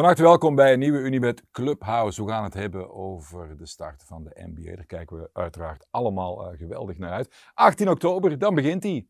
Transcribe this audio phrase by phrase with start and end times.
[0.00, 2.24] Van harte welkom bij een nieuwe Unibet Clubhouse.
[2.24, 4.76] We gaan het hebben over de start van de NBA.
[4.76, 7.34] Daar kijken we uiteraard allemaal uh, geweldig naar uit.
[7.54, 9.06] 18 oktober, dan begint hij.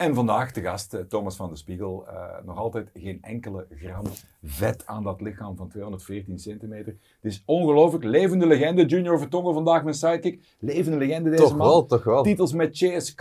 [0.00, 2.06] En vandaag de gast eh, Thomas van de Spiegel.
[2.08, 4.04] Uh, nog altijd geen enkele gram
[4.44, 6.96] vet aan dat lichaam van 214 centimeter.
[7.20, 8.04] Het is ongelooflijk.
[8.04, 8.84] Levende legende.
[8.84, 10.56] Junior Vertongen vandaag mijn sidekick.
[10.58, 11.66] Levende legende deze toch man.
[11.66, 12.22] Wel, toch wel.
[12.22, 13.20] Titels met CSK,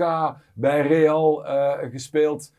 [0.54, 2.54] bij Real uh, gespeeld.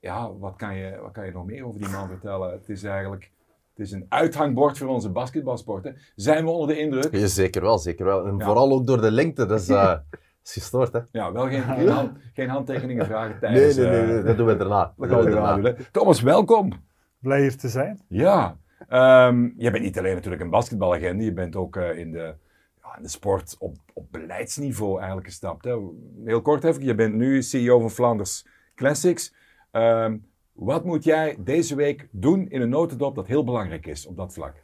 [0.00, 2.50] Ja, wat kan, je, wat kan je nog meer over die man vertellen?
[2.50, 3.30] Het is eigenlijk...
[3.74, 5.96] Het is een uithangbord voor onze basketbalsporten.
[6.16, 7.12] Zijn we onder de indruk?
[7.16, 8.26] Ja, zeker wel, zeker wel.
[8.26, 8.44] En ja.
[8.44, 9.46] vooral ook door de lengte.
[9.46, 9.94] Dus, uh,
[10.44, 11.00] is gestoord, hè?
[11.12, 13.76] Ja, wel geen, geen, hand, geen handtekeningen vragen tijdens...
[13.76, 14.94] Nee, nee, nee, nee, dat doen we daarna.
[14.96, 15.76] Dat gaan we daarna doen.
[15.92, 16.72] Thomas, welkom.
[17.18, 18.00] Blij hier te zijn.
[18.08, 18.56] Ja.
[19.28, 22.34] Um, je bent niet alleen natuurlijk een basketbalagenda, je bent ook uh, in, de,
[22.82, 25.64] ja, in de sport op, op beleidsniveau eigenlijk gestapt.
[25.64, 25.78] Hè.
[26.24, 29.34] Heel kort even, je bent nu CEO van Flanders Classics.
[29.72, 34.16] Um, wat moet jij deze week doen in een notendop dat heel belangrijk is op
[34.16, 34.62] dat vlak?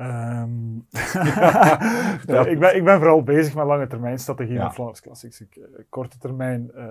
[0.00, 0.86] Um,
[2.26, 4.62] ja, ik, ben, ik ben vooral bezig met lange termijn strategie ja.
[4.62, 5.40] van Flanders Classics.
[5.40, 6.84] Ik, korte termijn, uh,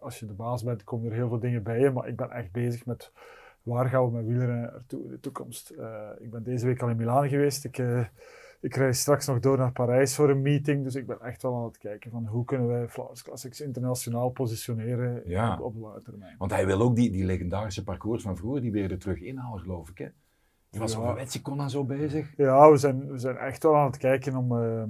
[0.00, 2.30] als je de baas bent, komen er heel veel dingen bij je, maar ik ben
[2.30, 3.12] echt bezig met
[3.62, 5.72] waar gaan we met wielrennen naartoe in de toekomst.
[5.78, 7.64] Uh, ik ben deze week al in Milaan geweest.
[7.64, 8.04] Ik, uh,
[8.60, 11.56] ik reis straks nog door naar Parijs voor een meeting, dus ik ben echt wel
[11.56, 15.52] aan het kijken van hoe kunnen wij Flanders Classics internationaal positioneren ja.
[15.52, 16.34] op, op lange termijn.
[16.38, 19.60] Want hij wil ook die, die legendarische parcours van vroeger, die weer er terug inhalen,
[19.60, 19.98] geloof ik.
[19.98, 20.08] Hè?
[20.70, 21.12] Je was ja.
[21.12, 22.32] met Secona zo bezig?
[22.36, 24.52] Ja, we zijn, we zijn echt wel aan het kijken om...
[24.52, 24.82] Uh,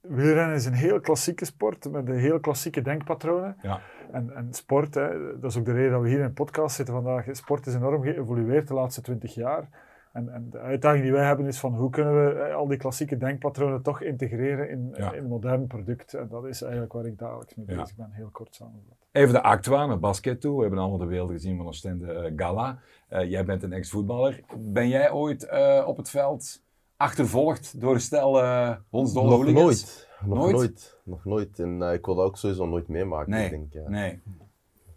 [0.00, 3.56] wielrennen is een heel klassieke sport met een heel klassieke denkpatronen.
[3.62, 3.80] Ja.
[4.12, 6.76] En, en sport, hè, dat is ook de reden dat we hier in een podcast
[6.76, 7.26] zitten vandaag.
[7.30, 9.68] Sport is enorm geëvolueerd de laatste twintig jaar.
[10.12, 13.16] En, en, de uitdaging die wij hebben is van hoe kunnen we al die klassieke
[13.16, 15.12] denkpatronen toch integreren in, ja.
[15.12, 16.14] in een modern product.
[16.14, 17.94] En dat is eigenlijk waar ik dagelijks mee bezig ja.
[17.96, 18.96] ben, heel kort samengevat.
[19.12, 20.54] Even de actua naar basket toe.
[20.54, 22.78] We hebben allemaal de beelden gezien van Oostende uh, Gala.
[23.10, 24.40] Uh, jij bent een ex-voetballer.
[24.56, 26.62] Ben jij ooit uh, op het veld
[26.96, 30.08] achtervolgd door een stel uh, hondsdolle Nog nooit.
[30.24, 30.52] Nog nooit?
[30.52, 30.98] nooit.
[31.02, 31.58] Nog nooit.
[31.58, 33.30] En uh, ik wil dat ook sowieso nooit meemaken.
[33.30, 33.88] Nee, denk, ja.
[33.88, 34.22] nee.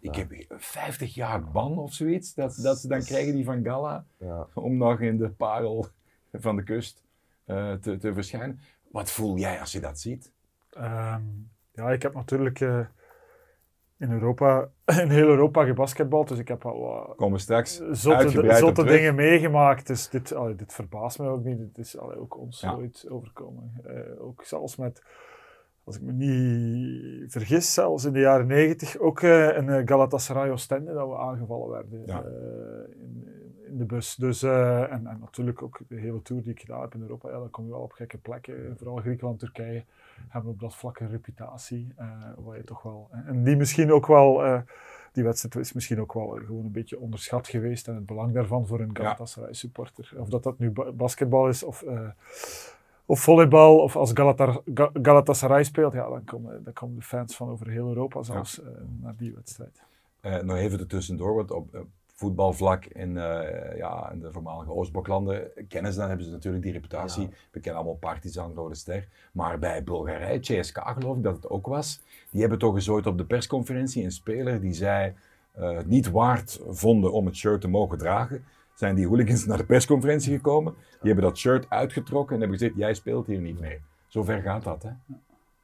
[0.08, 4.04] Ik heb 50 jaar ban of zoiets, dat, dat ze dan krijgen die van Gala,
[4.18, 4.46] ja.
[4.54, 5.86] om nog in de parel
[6.32, 7.04] van de kust
[7.46, 8.60] uh, te, te verschijnen.
[8.90, 10.32] Wat voel jij als je dat ziet?
[10.78, 12.86] Um, ja, ik heb natuurlijk uh,
[13.96, 14.68] in Europa,
[15.02, 19.86] in heel Europa gebasketbald, dus ik heb al wat Komen straks zotte, zotte dingen meegemaakt.
[19.86, 21.58] Dus dit, allee, dit verbaast me ook niet.
[21.58, 22.72] Dit is allee, ook ons Ja.
[22.72, 23.72] nooit overkomen.
[23.86, 25.02] Uh, ook zelfs met,
[25.86, 30.50] als ik me niet vergis, zelfs in de jaren negentig, ook uh, een uh, Galatasaray
[30.50, 32.22] Oostende dat we aangevallen werden Ja.
[33.00, 33.28] in,
[33.68, 34.14] in de bus.
[34.14, 37.38] Dus, en, en natuurlijk ook de hele tour die ik gedaan heb in Europa, ja,
[37.38, 39.84] dan kom je wel op gekke plekken, vooral Griekenland, Turkije
[40.28, 41.94] hebben op dat vlak een reputatie,
[42.38, 44.62] waar je toch wel, en die misschien ook wel,
[45.12, 48.66] die wedstrijd is misschien ook wel gewoon een beetje onderschat geweest en het belang daarvan
[48.66, 50.12] voor een Galatasaray supporter.
[50.18, 52.08] Of dat dat nu ba basketbal is of, uh,
[53.06, 54.62] of volleybal of als Galatar
[55.02, 58.70] Galatasaray speelt, ja, dan komen, dan komen de fans van over heel Europa zelfs ja.
[59.00, 59.82] naar die wedstrijd.
[60.44, 63.14] nog even ertussendoor, want op voetbalvlak in,
[63.76, 67.22] ja, in de voormalige Oostbloklanden kennen ze dan, hebben ze natuurlijk die reputatie.
[67.22, 67.28] Ja.
[67.50, 69.08] We kennen allemaal Partizan, Rode Ster.
[69.32, 72.00] Maar bij Bulgarije, CSK geloof ik dat het ook was,
[72.30, 75.14] die hebben toch gezooid op de persconferentie een speler die zij
[75.58, 78.44] uh, niet waard vonden om het shirt te mogen dragen.
[78.76, 82.76] Zijn die hooligans naar de persconferentie gekomen, die hebben dat shirt uitgetrokken en hebben gezegd,
[82.76, 83.80] jij speelt hier niet mee.
[84.06, 84.90] Zo ver gaat dat, hè?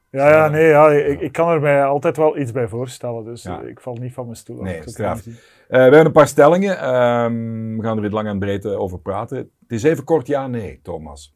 [0.09, 3.43] Ja, ja, nee, ja, ik, ik kan er mij altijd wel iets bij voorstellen, dus
[3.43, 3.61] ja.
[3.61, 4.61] ik val niet van mijn stoel.
[4.61, 5.25] Nee, straf.
[5.25, 5.33] Uh,
[5.67, 9.37] we hebben een paar stellingen, um, we gaan er weer lang en breed over praten.
[9.37, 11.35] Het is even kort ja, nee, Thomas.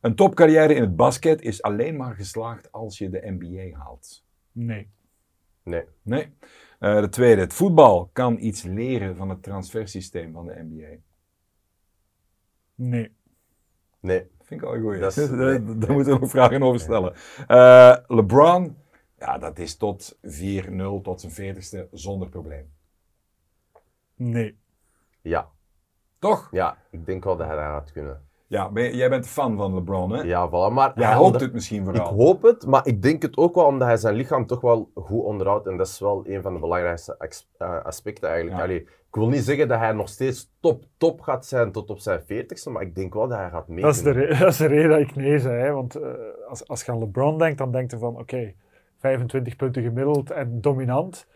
[0.00, 4.24] Een topcarrière in het basket is alleen maar geslaagd als je de NBA haalt.
[4.52, 4.88] Nee.
[5.62, 5.84] Nee.
[6.02, 6.32] Nee.
[6.80, 10.96] Uh, de tweede, het voetbal kan iets leren van het transfersysteem van de NBA.
[12.78, 13.16] Nee.
[14.00, 14.26] Nee.
[14.42, 15.00] Vind ik al een goeie.
[15.00, 17.14] Dat Daar nee, moeten we nog vragen over stellen.
[17.46, 18.76] Eh, LeBron,
[19.18, 20.18] ja, dat is tot 4-0,
[21.02, 22.72] tot zijn 40ste, zonder probleem.
[24.14, 24.58] Nee.
[25.22, 25.48] Ja.
[26.18, 26.48] Toch?
[26.50, 28.26] Ja, ik denk wel dat hij dat gaat kunnen.
[28.46, 30.22] Ja, ben jij bent fan van LeBron, hè?
[30.22, 30.72] Ja, voilà.
[30.72, 32.14] Maar Jij hoopt onder- het misschien Ik vooral.
[32.14, 35.24] hoop het, maar ik denk het ook wel omdat hij zijn lichaam toch wel goed
[35.24, 35.66] onderhoudt.
[35.66, 37.16] En dat is wel een van de belangrijkste
[37.58, 38.58] eh, aspecten eigenlijk.
[38.58, 38.64] Ja.
[38.64, 41.98] Allee, ik wil niet zeggen dat hij nog steeds top, top gaat zijn tot op
[41.98, 43.82] zijn 40ste, maar ik denk wel dat hij gaat mee.
[43.82, 44.28] Dat is, de kunnen.
[44.28, 45.62] re- dat is de reden dat ik nee zei.
[45.62, 45.72] Hè?
[45.72, 46.10] Want eh,
[46.48, 48.52] als, als je aan LeBron denkt, dan denk je van oké,
[48.98, 51.26] 25 punten gemiddeld en dominant.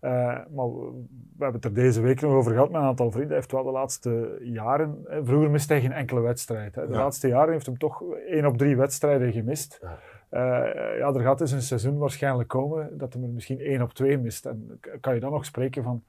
[0.00, 0.10] Uh,
[0.50, 1.04] maar we,
[1.36, 3.28] we, hebben het er deze week nog over gehad met een aantal vrienden.
[3.28, 6.74] Hij heeft wel de laatste jaren, hè, vroeger miste hij geen enkele wedstrijd.
[6.74, 6.86] Hè.
[6.86, 9.78] De laatste jaren heeft hem toch één op drie wedstrijden gemist.
[9.82, 9.98] Ja.
[10.32, 13.92] Uh, ja, er gaat dus een seizoen waarschijnlijk komen dat hij er misschien één op
[13.92, 14.46] twee mist.
[14.46, 16.02] En kan je dan nog spreken van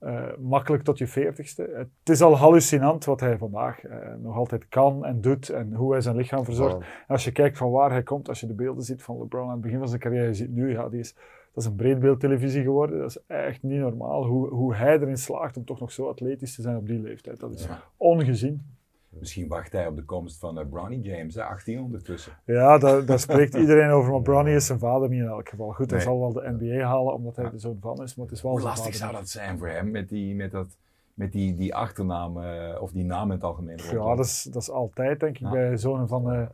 [0.00, 1.70] uh, makkelijk tot je veertigste.
[1.74, 5.92] Het is al hallucinant wat hij vandaag uh, nog altijd kan en doet en hoe
[5.92, 6.76] hij zijn lichaam verzorgt.
[6.76, 9.46] En als je kijkt van waar hij komt, als je de beelden ziet van LeBron
[9.46, 11.14] aan het begin van zijn carrière, je ziet nu, ja, die is,
[11.52, 12.98] dat is een breedbeeldtelevisie geworden.
[12.98, 16.54] Dat is echt niet normaal hoe, hoe hij erin slaagt om toch nog zo atletisch
[16.54, 17.40] te zijn op die leeftijd.
[17.40, 17.82] Dat is ja.
[17.96, 18.78] ongezien.
[19.10, 22.32] Misschien wacht hij op de komst van uh, Bronny James, hè, 18 ondertussen.
[22.44, 25.72] Ja, daar, daar spreekt iedereen over, maar Bronny is zijn vader niet in elk geval.
[25.72, 28.34] Goed, hij zal wel de NBA halen, omdat hij de zoon van is, maar het
[28.34, 30.76] is wel Hoe lastig zou dat zijn voor hem, met die, met dat,
[31.14, 33.78] met die, die achternaam, uh, of die naam in het algemeen?
[33.90, 35.50] Ja, dat is, dat is altijd, denk ik, ja.
[35.50, 36.46] bij zonen van, uh,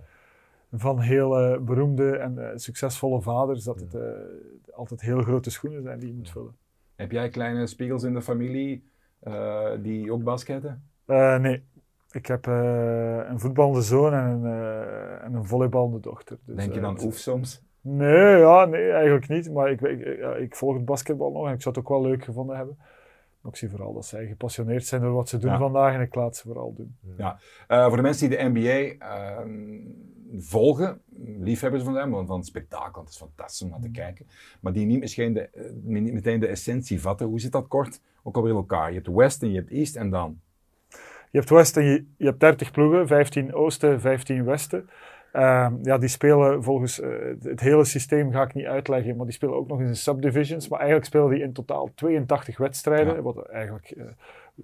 [0.72, 3.96] van heel beroemde en succesvolle vaders, dat het
[4.72, 6.56] altijd heel grote schoenen zijn die je moet vullen.
[6.94, 8.84] Heb jij kleine spiegels in de familie
[9.82, 10.82] die ook basketten?
[11.06, 11.62] nee,
[12.16, 16.38] ik heb uh, een voetballende zoon en een, uh, en een volleyballende dochter.
[16.44, 17.62] Dus, Denk je dan uh, oef soms?
[17.80, 19.52] Nee, ja, nee, eigenlijk niet.
[19.52, 20.00] Maar ik, ik,
[20.38, 22.76] ik, volg het basketbal nog en ik zou het ook wel leuk gevonden hebben.
[23.40, 25.58] Maar ik zie vooral dat zij gepassioneerd zijn door wat ze doen ja.
[25.58, 26.96] vandaag en ik laat ze vooral doen.
[27.16, 27.38] Ja.
[27.68, 29.78] voor de mensen die de NBA ehm,
[30.38, 31.00] volgen,
[31.38, 34.26] liefhebbers van hem, want van het spektakel, het is fantastisch om naar te kijken,
[34.60, 35.48] maar die niet misschien de,
[35.82, 37.26] niet meteen de essentie vatten.
[37.26, 38.88] Hoe zit dat kort ook alweer in elkaar?
[38.88, 40.40] Je hebt West en je hebt East en dan?
[41.31, 44.88] Je hebt Westen, je, je hebt 30 ploegen, 15 Oosten, 15 Westen.
[45.32, 47.08] Uh, ja, die spelen volgens uh,
[47.43, 50.69] het hele systeem ga ik niet uitleggen, maar die spelen ook nog in subdivisions.
[50.69, 53.23] Maar eigenlijk spelen die in totaal 82 wedstrijden, ja.
[53.23, 54.05] wat eigenlijk uh,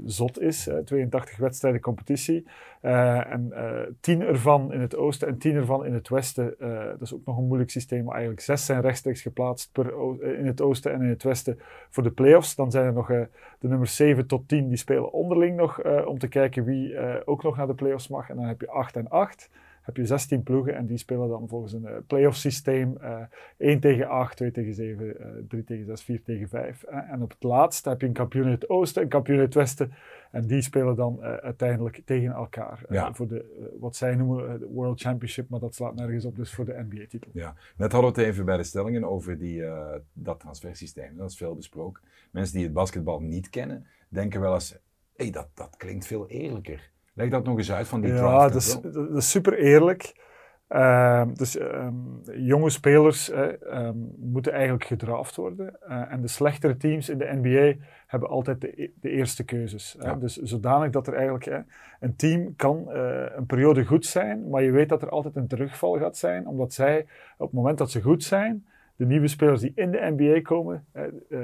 [0.04, 0.68] zot is.
[0.84, 2.46] 82 wedstrijden competitie.
[2.80, 3.52] en
[4.00, 6.54] 10 ervan in het oosten en 10 ervan in het westen.
[6.58, 9.92] dat is ook nog een moeilijk systeem, maar eigenlijk 6 zijn rechtstreeks geplaatst per
[10.38, 11.58] in het oosten en in het westen
[11.90, 12.54] voor de playoffs.
[12.54, 13.28] Dan zijn er nog de
[13.68, 17.66] nummers 7 tot 10, die spelen onderling nog om te kijken wie ook nog naar
[17.66, 18.30] de playoffs mag.
[18.30, 19.50] En dan heb je 8 en 8
[19.82, 23.20] heb je 16 ploegen en die spelen dan volgens een uh, playoff systeem uh,
[23.56, 26.82] 1 tegen 8, 2 tegen 7, uh, 3 tegen 6, 4 tegen 5.
[26.82, 29.55] en op het laatst heb je een kampioen in het oosten, een kampioen in het
[29.55, 29.93] westen
[30.31, 32.84] en die spelen dan uiteindelijk tegen elkaar.
[32.88, 33.14] Ja.
[33.14, 36.64] voor de, wat zij noemen de World Championship, maar dat slaat nergens op, dus voor
[36.64, 37.31] de NBA-titel.
[37.35, 39.64] Ja, net hadden we het even bij de stellingen over die,
[40.12, 42.02] dat transfersysteem, dat is veel besproken.
[42.31, 44.78] Mensen die het basketbal niet kennen, denken wel eens, hé,
[45.14, 46.91] hey, dat, dat klinkt veel eerlijker.
[47.14, 48.43] Leg dat nog eens uit van die ja, draft.
[48.43, 50.31] Ja, dat is, dat is super eerlijk.
[50.69, 55.76] Uh, dus um, jonge spelers um, moeten eigenlijk gedraft worden.
[55.88, 59.97] Uh, en de slechtere teams in de NBA hebben altijd de, de eerste keuzes.
[60.00, 60.14] Ja.
[60.14, 61.64] Dus zodanig dat er eigenlijk
[62.00, 65.47] een team kan uh, een periode goed zijn, maar je weet dat er altijd een
[65.47, 67.06] terugval gaat zijn, omdat zij
[67.37, 68.67] op het moment dat ze goed zijn,
[68.97, 70.85] de nieuwe spelers die in de NBA komen,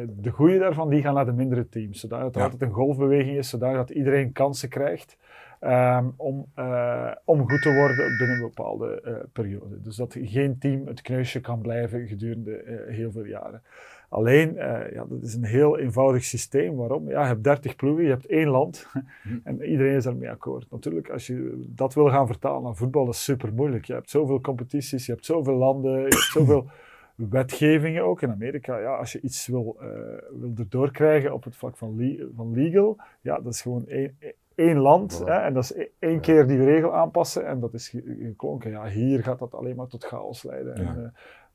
[0.06, 2.00] de goede daarvan, die gaan naar de mindere teams.
[2.00, 2.42] Zodat ja.
[2.42, 5.16] altijd een golfbeweging is, zodat dat iedereen kansen krijgt.
[5.60, 9.80] Um, om, uh, om goed te worden binnen een bepaalde uh, periode.
[9.80, 13.62] Dus dat geen team het kneusje kan blijven gedurende uh, heel veel jaren.
[14.08, 14.54] Alleen,
[14.92, 16.76] ja, dat is een heel eenvoudig systeem.
[16.76, 17.08] Waarom?
[17.08, 18.86] Ja, je hebt 30 ploegen, je hebt één land
[19.44, 20.70] en iedereen is ermee akkoord.
[20.70, 23.84] Natuurlijk, als je dat wil gaan vertalen naar voetbal, is super moeilijk.
[23.84, 26.66] Je hebt zoveel competities, je hebt zoveel landen, je hebt zoveel
[27.14, 28.22] wetgevingen ook.
[28.22, 29.76] In Amerika, ja, als je iets wil,
[30.40, 34.16] wil erdoor krijgen op het vlak van, le van legal, ja, dat is gewoon één
[34.58, 35.18] één land.
[35.24, 38.70] Hè, en dat is e-, één keer die regel aanpassen en dat is geklonken.
[38.70, 40.82] Ja, hier gaat dat alleen maar tot chaos leiden.
[40.82, 40.88] Ja.
[40.88, 41.08] En, uh,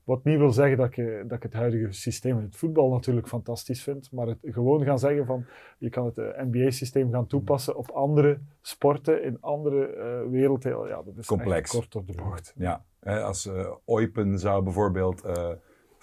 [0.04, 3.28] wat niet wil zeggen dat ik, dat ik het huidige systeem in het voetbal natuurlijk
[3.28, 5.46] fantastisch vind, maar het gewoon gaan zeggen van
[5.78, 10.88] je kan het uh, NBA-systeem gaan toepassen op andere sporten in andere uh, werelddelen.
[10.88, 11.72] Ja, dat is Complex.
[11.72, 12.54] kort op de bocht.
[12.58, 13.50] Ja, als
[13.86, 15.24] Eupen zou bijvoorbeeld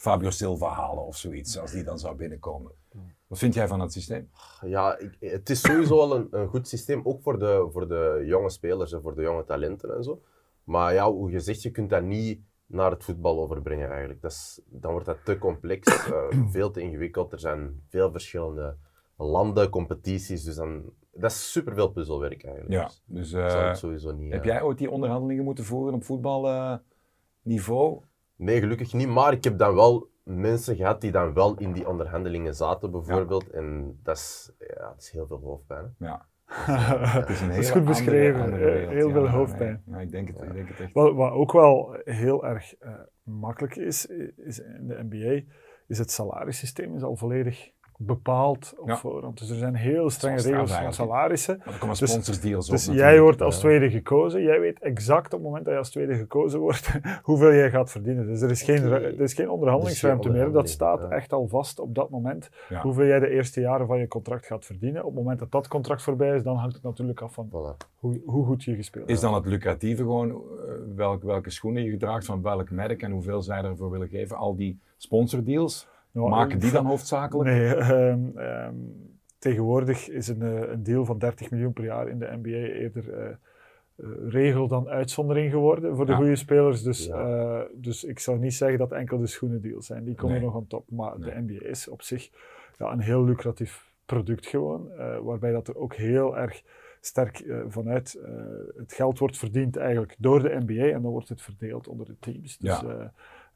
[0.01, 2.73] Fabio Silva halen of zoiets, als die dan zou binnenkomen.
[3.27, 4.31] Wat vind jij van het systeem?
[4.61, 8.23] Ja, ik, het is sowieso wel een, een, goed systeem, ook voor de, voor de
[8.27, 10.23] jonge spelers en voor de jonge talenten en zo.
[10.65, 14.21] Maar ja, hoe je zegt, je kunt dat niet naar het voetbal overbrengen eigenlijk.
[14.21, 16.25] Dat is, dan wordt dat te complex, uh,
[16.57, 17.33] veel te ingewikkeld.
[17.33, 18.77] Er zijn veel verschillende
[19.17, 22.73] landen, competities, dus dan, dat is superveel puzzelwerk eigenlijk.
[22.75, 28.03] Ja, dus, uh, sowieso niet, heb uh, jij ooit die onderhandelingen moeten voeren op voetbalniveau?
[28.41, 31.89] Nee, gelukkig niet, maar ik heb dan wel mensen gehad die dan wel in die
[31.89, 33.49] onderhandelingen zaten, bijvoorbeeld.
[33.53, 33.59] Ja.
[33.59, 35.95] En dat is, ja, dat is heel veel hoofdpijn.
[35.99, 36.07] Hè?
[36.07, 36.29] Ja.
[37.21, 38.43] het is, een dat is goed beschreven.
[38.43, 39.83] Andere, andere heel ja, veel hoofdpijn.
[39.87, 40.93] Ja, ik denk het, ik denk het echt.
[40.93, 44.07] Wat, wat ook wel heel erg uh, makkelijk is,
[44.37, 45.53] is in de NBA,
[45.87, 47.71] is het salarissysteem is al volledig
[48.07, 48.97] bepaald op Ja.
[48.97, 49.39] voorhand.
[49.39, 51.57] Dus er zijn heel strenge regels van salarissen.
[51.65, 53.61] Maar er komen Dus- sponsorsdeals op Dus jij wordt als Ja.
[53.61, 54.43] tweede gekozen.
[54.43, 56.91] Jij weet exact op het moment dat je als tweede gekozen wordt
[57.23, 58.27] hoeveel jij gaat verdienen.
[58.27, 60.53] Dus er is geen, er is geen onderhandelingsruimte meer.
[60.53, 61.09] Dat staat ja.
[61.09, 62.49] echt al vast op dat moment.
[62.69, 62.81] Ja.
[62.81, 65.01] Hoeveel jij de eerste jaren van je contract gaat verdienen.
[65.05, 67.87] Op het moment dat dat contract voorbij is, dan hangt het natuurlijk af van Voilà.
[67.99, 69.33] hoe, hoe goed je gespeeld Is hebt.
[69.33, 70.37] dan het lucratieve gewoon eh,
[70.97, 74.37] welk, welke schoenen je draagt, van welk merk en hoeveel zij ervoor willen geven?
[74.37, 77.49] Al die sponsordeals, Nou, maken die dan hoofdzakelijk?
[77.51, 78.75] Nee, ehm, ehm,
[79.39, 83.13] tegenwoordig is een, eh, een deal van 30 miljoen per jaar in de NBA eerder
[83.13, 83.37] eh,
[84.29, 86.19] regel dan uitzondering geworden voor de Ja.
[86.19, 86.83] goede spelers.
[86.83, 87.65] Dus, Ja.
[87.75, 90.05] dus ik zou niet zeggen dat enkel de schoenendeals zijn.
[90.05, 90.45] Die komen Nee.
[90.45, 90.91] nog aan top.
[90.91, 91.31] Maar Nee.
[91.35, 92.31] de NBA is op zich
[92.79, 94.89] ja, een heel lucratief product gewoon.
[95.23, 96.63] waarbij dat er ook heel erg
[97.01, 98.19] sterk vanuit
[98.77, 100.85] het geld wordt verdiend eigenlijk door de NBA.
[100.95, 102.59] En dan wordt het verdeeld onder de teams.
[102.59, 102.81] Dus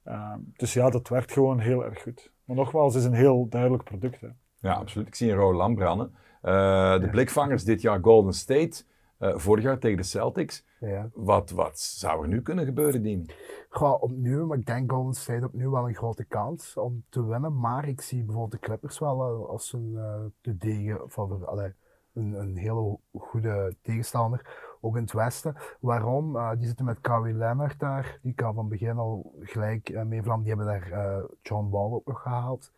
[0.04, 2.32] ja, dus ja dat werkt gewoon heel erg goed.
[2.44, 4.20] Maar nogmaals, het is een heel duidelijk product.
[4.20, 4.28] Hè.
[4.60, 5.06] Ja, absoluut.
[5.06, 6.14] Ik zie een rode lamp branden.
[6.42, 8.84] Eh, de blikvangers dit jaar Golden State,
[9.18, 10.64] eh, vorig jaar tegen de Celtics.
[10.80, 11.10] Ja.
[11.14, 13.30] Wat, wat zou er nu kunnen gebeuren, Dien?
[13.68, 17.58] Ga opnieuw, maar ik denk Golden State opnieuw wel een grote kans om te winnen.
[17.58, 21.72] Maar ik zie bijvoorbeeld de Clippers wel eh, als een eh, de degen allee,
[22.14, 24.63] een, een hele goede tegenstander.
[24.84, 25.56] Ook in het westen.
[25.80, 26.36] Waarom?
[26.36, 28.18] Eh, die zitten met Kawhi Leonard daar.
[28.22, 30.42] Die kan van begin al gelijk uh, meevlam.
[30.42, 32.72] Die hebben daar eh, John Wall ook nog gehaald.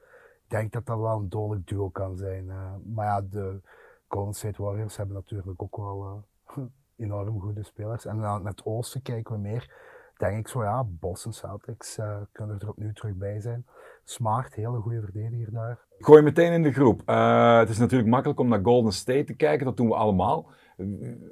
[0.44, 2.50] Ik denk dat dat wel een dodelijk duo kan zijn.
[2.50, 2.72] eh.
[2.94, 3.60] maar ja, de
[4.08, 6.62] Golden State Warriors hebben natuurlijk ook wel eh,
[7.06, 8.06] enorm goede spelers.
[8.06, 12.16] En dan naar het oosten kijken we meer denk ik zo, ja, Boston Celtics eh,
[12.32, 13.66] kunnen er opnieuw terug bij zijn.
[14.04, 15.78] Smart, hele goede verdediger daar.
[15.98, 17.02] Gooi meteen in de groep.
[17.04, 20.50] Eh, het is natuurlijk makkelijk om naar Golden State te kijken, dat doen we allemaal.
[20.76, 20.87] Eh,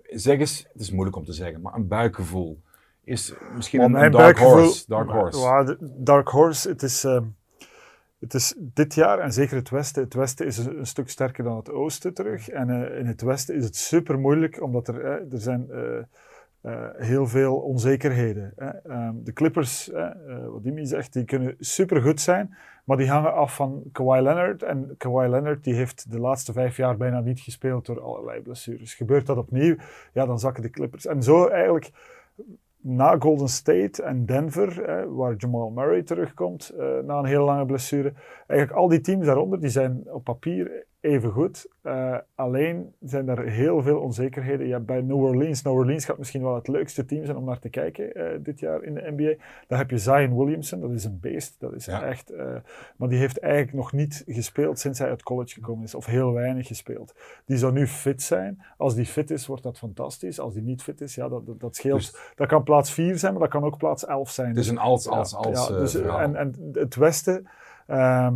[0.07, 2.61] zeg eens, het is moeilijk om te zeggen, maar een buikgevoel.
[3.05, 4.85] Is misschien Maar een, dark buikgevoel- horse.
[4.89, 5.77] Dark horse.
[5.81, 7.25] Dark horse, het is, ehm,
[8.19, 11.45] het is dit jaar, en zeker het westen, het westen is een, een stuk sterker
[11.45, 12.49] dan het oosten terug.
[12.49, 15.71] En eh, in het westen is het super moeilijk, omdat er, eh, er zijn
[16.65, 18.53] eh, heel veel onzekerheden.
[18.57, 18.69] Hè.
[18.69, 20.11] Ehm, de Clippers, eh,
[20.47, 22.55] wat Dimi zegt, die kunnen super goed zijn,
[22.85, 24.63] maar die hangen af van Kawhi Leonard.
[24.63, 28.95] En Kawhi Leonard die heeft de laatste vijf jaar bijna niet gespeeld door allerlei blessures.
[28.95, 29.77] Gebeurt dat opnieuw,
[30.13, 31.07] ja, dan zakken de Clippers.
[31.07, 31.93] En zo eigenlijk
[32.85, 37.67] na Golden State en Denver, hè, waar Jamal Murray terugkomt eh, na een hele lange
[37.67, 38.13] blessure.
[38.47, 41.67] Eigenlijk al die teams daaronder, die zijn op papier even goed.
[41.83, 44.67] Eh, alleen zijn er heel veel onzekerheden.
[44.67, 47.45] Je hebt bij New Orleans, New Orleans gaat misschien wel het leukste team zijn om
[47.45, 49.45] naar te kijken eh, dit jaar in de NBA.
[49.67, 51.57] Daar heb je Zion Williamson, dat is een beest.
[51.61, 52.03] Dat is Ja.
[52.05, 52.55] echt, eh,
[52.97, 56.33] maar die heeft eigenlijk nog niet gespeeld sinds hij uit college gekomen is, of heel
[56.33, 57.15] weinig gespeeld.
[57.45, 58.63] Die zou nu fit zijn.
[58.77, 60.41] Als die fit is, wordt dat fantastisch.
[60.41, 61.99] Als die niet fit is, ja, dat, dat, dat scheelt.
[62.01, 64.57] Dus- dat kan plaats 4 zijn, maar dat kan ook plaats 11 zijn.
[64.57, 67.47] Is een als, als, als ja, dus, en, en het Westen,
[67.87, 68.35] ehm,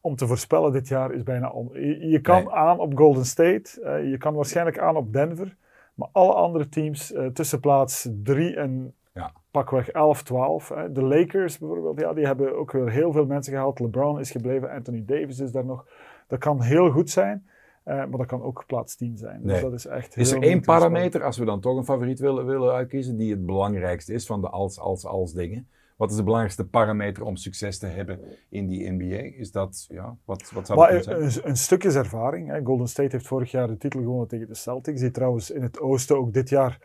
[0.00, 1.68] om te voorspellen dit jaar, is bijna on.
[1.72, 2.52] Je, je kan Nee.
[2.52, 5.56] aan op Golden State, eh, je kan waarschijnlijk aan op Denver,
[5.94, 9.32] maar alle andere teams eh, tussen plaats 3 en Ja.
[9.50, 10.68] pakweg 11, 12.
[10.68, 10.92] Hè.
[10.92, 13.80] De Lakers bijvoorbeeld, ja, die hebben ook weer heel veel mensen gehaald.
[13.80, 15.86] LeBron is gebleven, Anthony Davis is daar nog.
[16.28, 17.46] Dat kan heel goed zijn.
[17.84, 19.40] eh, maar dat kan ook plaats 10 zijn.
[19.42, 22.46] Dus dat is echt Is er één parameter, als we dan toch een favoriet willen,
[22.46, 25.68] willen uitkiezen, die het belangrijkste is van de als, als, als dingen?
[25.96, 29.38] Wat is de belangrijkste parameter om succes te hebben in die NBA?
[29.38, 31.22] Is dat, ja, wat, wat zou dat zijn?
[31.22, 32.48] een, een stuk is ervaring.
[32.50, 32.60] Hè.
[32.64, 35.80] Golden State heeft vorig jaar de titel gewonnen tegen de Celtics, die trouwens in het
[35.80, 36.78] oosten ook dit jaar,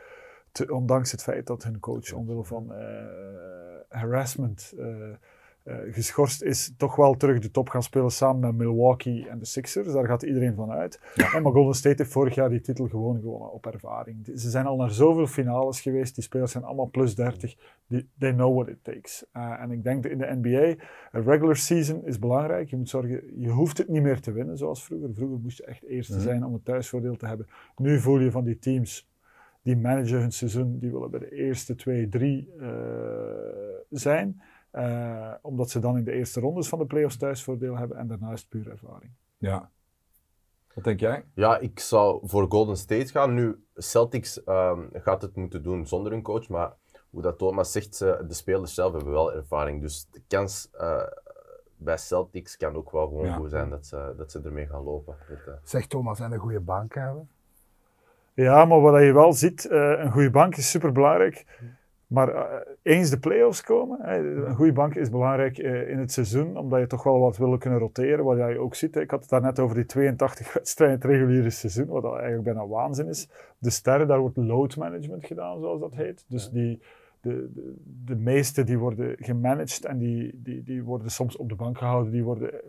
[0.51, 3.06] te- ondanks het feit dat hun coach omwille van eh,
[3.89, 4.86] harassment eh,
[5.63, 9.46] eh, geschorst is, toch wel terug de top gaan spelen samen met Milwaukee en de
[9.46, 9.91] Sixers.
[9.91, 11.00] Daar gaat iedereen van uit.
[11.34, 14.25] En maar Golden State heeft vorig jaar die titel gewoon gewonnen op ervaring.
[14.36, 16.15] Ze zijn al naar zoveel finales geweest.
[16.15, 17.56] Die spelers zijn allemaal plus 30.
[17.88, 19.25] Die, they know what it takes.
[19.32, 22.70] Eh, en ik denk dat in de NBA, een regular season is belangrijk.
[22.70, 25.10] Je moet zorgen, je hoeft het niet meer te winnen zoals vroeger.
[25.13, 26.22] Vroeger moest je echt eerste Mhm.
[26.22, 27.48] zijn om het thuisvoordeel te hebben.
[27.75, 29.10] Nu voel je van die teams,
[29.62, 32.68] die managen hun seizoen, die willen bij de eerste twee, drie eh,
[33.89, 34.41] zijn.
[34.71, 38.31] Eh, omdat ze dan in de eerste rondes van de playoffs thuisvoordeel hebben en daarna
[38.31, 39.11] is het puur ervaring.
[39.37, 39.69] Ja.
[40.73, 41.23] Wat denk jij?
[41.33, 43.33] Ja, ik zou voor Golden State gaan.
[43.33, 46.73] Nu, Celtics ehm, gaat het moeten doen zonder een coach, maar
[47.09, 49.81] hoe dat Thomas zegt, ze- de spelers zelf hebben wel ervaring.
[49.81, 51.01] Dus de kans eh,
[51.77, 53.35] bij Celtics kan ook wel gewoon Ja.
[53.35, 55.15] goed zijn dat ze, dat ze ermee gaan lopen.
[55.29, 57.29] Met, eh, Zegt Thomas, en een goede bank hebben.
[58.33, 61.45] Ja, maar wat je wel ziet, eh, een goede bank is super belangrijk.
[62.12, 66.12] Maar eh, eens de play-offs komen, hè, een goede bank is belangrijk eh, in het
[66.12, 68.25] seizoen, omdat je toch wel wat wil kunnen roteren.
[68.25, 69.01] Wat je ook ziet, hè.
[69.01, 72.68] ik had het daarnet over die 82 wedstrijden in het reguliere seizoen, wat eigenlijk bijna
[72.68, 73.30] waanzin is.
[73.58, 76.25] De sterren, daar wordt load management gedaan, zoals dat heet.
[76.27, 76.82] Dus die,
[77.21, 77.75] de, de,
[78.05, 82.11] de meeste die worden gemanaged en die, die, die worden soms op de bank gehouden.
[82.11, 82.63] Die worden, er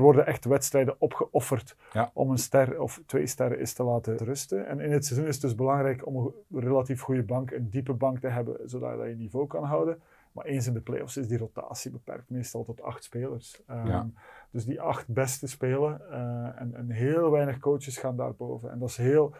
[0.00, 2.10] worden echt wedstrijden opgeofferd Ja.
[2.14, 4.66] om een ster of twee sterren eens te laten rusten.
[4.66, 7.92] En in het seizoen is het dus belangrijk om een relatief goede bank, een diepe
[7.92, 10.00] bank te hebben, zodat je niveau kan houden.
[10.32, 13.62] Maar eens in de playoffs is die rotatie beperkt, meestal tot acht spelers.
[13.66, 14.10] Ehm, Ja.
[14.50, 18.70] Dus die acht beste spelen eh, en, en heel weinig coaches gaan daarboven.
[18.70, 19.34] En dat is heel,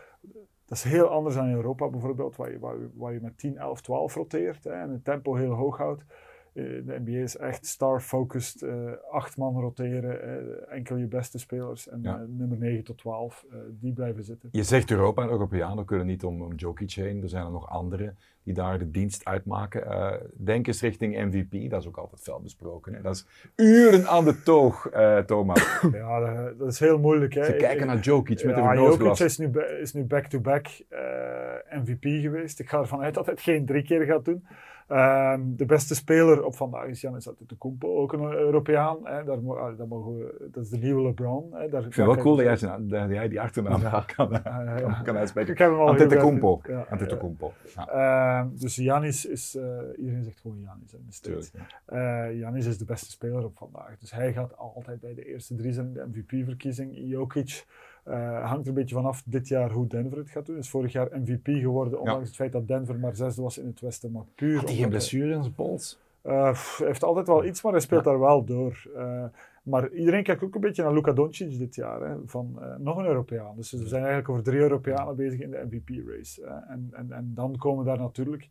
[0.66, 3.56] dat is heel anders dan in Europa bijvoorbeeld, waar je, waar waar je met 10,
[3.56, 6.04] 11, 12 roteert hè, en het tempo heel hoog houdt.
[6.52, 11.88] Eh, de NBA is echt star-focused, eh, acht man roteren, eh, enkel je beste spelers
[11.88, 12.24] en Ja.
[12.28, 14.48] nummer 9 tot 12, eh, die blijven zitten.
[14.52, 17.22] Je zegt Europa en Europeanen kunnen niet om, om Jokic heen.
[17.22, 18.16] Er zijn er nog anderen
[18.46, 19.86] die daar de dienst uitmaken.
[19.90, 22.94] Eh, denk eens richting MVP, dat is ook altijd fel besproken.
[22.94, 23.00] Hè.
[23.00, 23.26] Dat is
[23.56, 25.78] uren aan de toog, eh, Thomas.
[25.92, 27.34] Ja, dat, dat is heel moeilijk.
[27.34, 27.44] Hè.
[27.44, 29.50] Ze Ik- kijken ik- naar Jokic met ja, een Jokic is nu,
[29.80, 32.60] is nu back-to-back eh, MVP geweest.
[32.60, 34.46] Ik ga ervan uit dat hij het geen drie keer gaat doen.
[34.88, 38.96] Ehm, de beste speler op vandaag is Giannis Antetokounmpo, ook een Europeaan.
[39.02, 39.24] Hè.
[39.24, 41.48] Daar, ah, daar mogen we, dat is de nieuwe LeBron.
[41.52, 41.68] Hè.
[41.68, 43.80] Daar, Ik vind het wel cool dat jij, zijn- dat jij die achternaam
[44.16, 44.74] kan, ja.
[44.80, 45.52] kan, kan uitspreken.
[45.52, 46.56] Ik heb hem al Antetokounmpo.
[46.62, 47.52] graag- ja, Antetokounmpo.
[47.76, 48.35] Ja, ja.
[48.44, 51.50] Dus Janis is, eh, iedereen zegt gewoon Janis in de tuurlijk.
[51.84, 53.98] Eh Janis is de beste speler op vandaag.
[53.98, 56.92] Dus hij gaat altijd bij de eerste drie zijn in de MVP-verkiezing.
[56.94, 57.66] Jokic
[58.04, 60.54] eh, hangt er een beetje vanaf dit jaar hoe Denver het gaat doen.
[60.54, 63.66] Hij is vorig jaar MVP geworden, ondanks het feit dat Denver maar zesde was in
[63.66, 64.12] het Westen.
[64.12, 65.98] Maar puur Had hij geen blessure in zijn pols?
[66.26, 68.90] eh, heeft altijd wel iets, maar hij speelt daar wel door.
[68.96, 69.24] Eh,
[69.66, 72.00] maar iedereen kijkt ook een beetje naar Luka Doncic dit jaar.
[72.00, 73.56] Hè, van eh, nog een Europeaan.
[73.56, 76.44] Dus we zijn eigenlijk over drie Europeanen bezig in de MVP-race.
[76.68, 78.48] en, en, en dan komen daar natuurlijk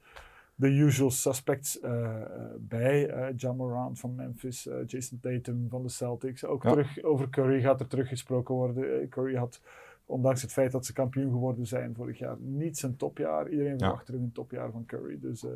[0.55, 2.21] de usual suspects eh, eh,
[2.59, 3.09] bij.
[3.09, 6.45] eh John Morant van Memphis, eh, Jason Tatum van de Celtics.
[6.45, 6.69] Ook Ja.
[6.71, 9.01] terug over Curry gaat er teruggesproken worden.
[9.01, 9.61] Eh, Curry had,
[10.05, 13.49] ondanks het feit dat ze kampioen geworden zijn vorig jaar, niet zijn topjaar.
[13.49, 13.77] Iedereen Ja.
[13.77, 15.17] verwacht terug een topjaar van Curry.
[15.21, 15.51] Dus eh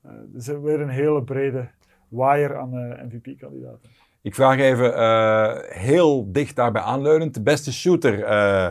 [0.00, 1.68] eh, dus weer een hele brede
[2.14, 3.90] waaier aan eh, MVP-kandidaten.
[4.22, 7.34] Ik vraag even eh, heel dicht daarbij aanleunend.
[7.34, 8.68] De beste shooter, eh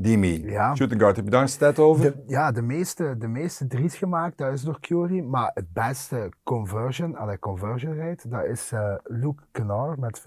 [0.00, 0.50] Dimi.
[0.50, 0.74] Ja.
[0.74, 2.04] Shooting guard, heb je daar een stat over?
[2.04, 5.20] De, ja, de meeste, de meeste drie's gemaakt, dat is door Curry.
[5.20, 10.22] Maar het beste conversion, allee, conversion rate, dat is eh, Luke Kennard met 45%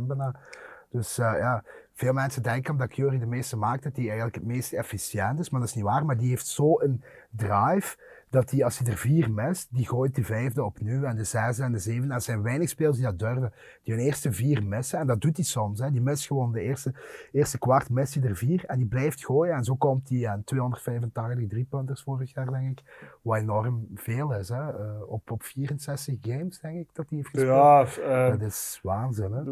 [0.00, 0.34] bijna.
[0.90, 1.62] Dus eh, ja,
[1.94, 5.50] veel mensen denken omdat Curry de meeste maakt, dat hij eigenlijk het meest efficiënt is.
[5.50, 6.04] Maar dat is niet waar.
[6.04, 7.96] Maar die heeft zo een drive,
[8.30, 11.62] dat hij als hij er vier mist, die gooit de vijfde opnieuw en de zesde
[11.62, 12.14] en de zevende.
[12.14, 13.52] Er zijn weinig spelers die dat durven.
[13.82, 14.98] Die hun eerste vier missen.
[14.98, 15.80] En dat doet hij soms.
[15.80, 15.90] Hè.
[15.90, 16.94] Die mist gewoon de eerste,
[17.32, 18.64] eerste kwart, hij er vier.
[18.64, 19.54] En die blijft gooien.
[19.54, 23.08] En zo komt hij aan 285 driepunters vorig jaar, denk ik.
[23.22, 24.48] Wat enorm veel is.
[24.48, 24.68] Hè.
[24.68, 27.54] Eh, op, op 64 games, denk ik, dat hij heeft gespeeld.
[27.54, 29.32] Ja, eh, Dat is waanzin.
[29.32, 29.42] Hè.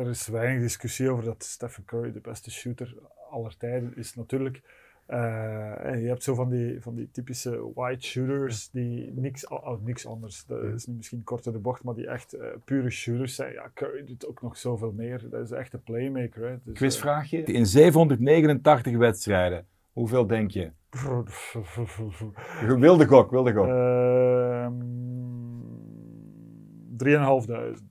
[0.00, 2.94] er is weinig discussie over dat Stephen Curry de beste shooter
[3.30, 4.14] aller tijden is.
[4.14, 4.62] Natuurlijk,
[5.06, 10.06] en je hebt zo van die, van die typische white shooters die niks, oh, niks
[10.06, 13.52] anders, dat is misschien kort door de bocht, maar die echt eh, pure shooters zijn.
[13.52, 15.28] Ja, Curry doet ook nog zoveel meer.
[15.30, 16.48] Dat is echt een playmaker.
[16.48, 16.56] Hè.
[16.64, 17.42] Dus, Quizvraagje.
[17.42, 20.70] In 789 wedstrijden, hoeveel denk je?
[20.90, 23.66] eh, Wilde gok, wilde gok.
[23.66, 25.00] Ehm
[26.96, 27.82] 3.500.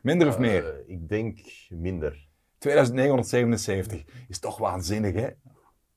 [0.00, 0.64] Minder of meer?
[0.64, 2.28] Eh, ik denk minder.
[2.58, 4.04] 2977.
[4.28, 5.28] Is toch waanzinnig, hè?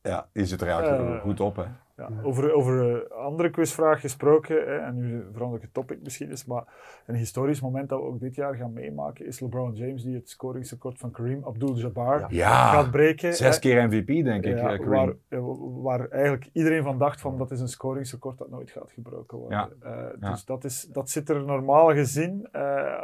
[0.03, 1.63] Ja, die zit er eigenlijk Eh, goed op, hè?
[1.97, 6.29] Ja, over, over eh, andere quizvraag gesproken, hè, en nu verander ik het topic misschien
[6.29, 6.63] eens, maar
[7.05, 10.29] een historisch moment dat we ook dit jaar gaan meemaken is LeBron James die het
[10.29, 12.27] scoringsrecord van Kareem Abdul-Jabbar Ja.
[12.29, 13.33] Ja, gaat breken.
[13.33, 13.61] zes hè.
[13.61, 15.17] keer MVP, denk ik, Ja, eh, Kareem.
[15.29, 19.37] waar, waar eigenlijk iedereen van dacht van dat is een scoringsrecord dat nooit gaat gebroken
[19.37, 19.57] worden.
[19.57, 19.89] Ja.
[19.89, 20.29] Eh, Ja.
[20.31, 23.01] Dus dat, is, dat zit er normaal gezien eh,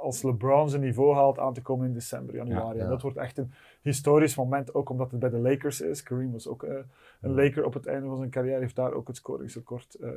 [0.00, 2.78] als LeBron zijn niveau haalt aan te komen in december, januari.
[2.78, 2.84] Ja.
[2.84, 3.52] En dat wordt echt een
[3.86, 6.02] historisch moment, ook omdat het bij de Lakers is.
[6.02, 6.74] Kareem was ook eh,
[7.20, 10.10] een Laker op het einde van zijn carrière, heeft daar ook het scoringsrecord, eh,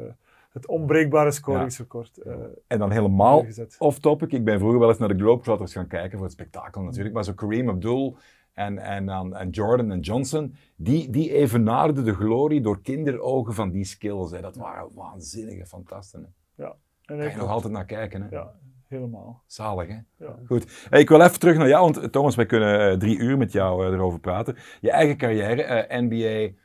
[0.51, 2.33] het onbreekbare scoringsrecord eh,
[2.67, 3.45] En dan helemaal
[3.79, 4.31] off-topic.
[4.31, 7.15] Ik ben vroeger wel eens naar de Globetrotters gaan kijken voor het spektakel natuurlijk.
[7.15, 8.17] Maar zo Kareem Abdul
[8.53, 13.69] en, en, dan- en Jordan en Johnson, die, die evenaarden de glorie door kinderogen van
[13.69, 14.31] die skills.
[14.31, 14.41] Hè.
[14.41, 16.33] Dat waren waanzinnige fantasten.
[16.55, 16.63] Hè.
[16.65, 16.71] En
[17.05, 18.21] Daar ga ik- je nog altijd naar kijken.
[18.21, 18.27] Hè.
[18.29, 18.53] Ja,
[18.89, 19.43] helemaal.
[19.45, 19.97] Zalig, hè?
[20.25, 20.35] Ja.
[20.47, 20.87] Goed.
[20.89, 23.37] Hey, ik wil even terug naar jou, want eh, Thomas, wij kunnen eh, drie uur
[23.37, 24.55] met jou eh, erover praten.
[24.81, 26.57] Je eigen carrière, eh, NBA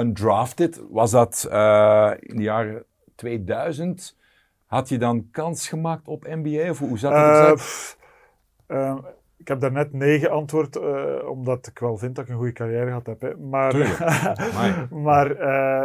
[0.00, 1.42] undrafted, was dat
[2.20, 2.84] in de jaren
[3.14, 4.16] 2000?
[4.66, 6.70] Had je dan kans gemaakt op NBA?
[6.70, 7.46] Of hoe zat dat?
[7.46, 7.98] Eh, pff,
[8.66, 8.98] ehm,
[9.36, 12.86] ik heb daarnet nee geantwoord, eh, omdat ik wel vind dat ik een goede carrière
[12.86, 13.20] gehad heb.
[13.20, 13.36] Hè.
[13.36, 13.74] Maar,
[15.08, 15.28] maar